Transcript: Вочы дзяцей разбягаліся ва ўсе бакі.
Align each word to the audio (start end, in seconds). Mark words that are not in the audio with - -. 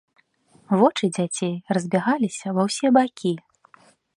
Вочы 0.83 1.05
дзяцей 1.17 1.53
разбягаліся 1.79 2.47
ва 2.59 2.67
ўсе 2.71 2.87
бакі. 2.97 3.31